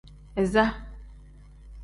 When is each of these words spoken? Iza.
Iza. 0.43 0.65